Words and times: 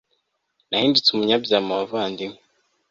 nahindutse 0.69 1.09
umunyamahanga 1.11 1.63
mu 1.67 1.71
bavandimwe 1.79 2.39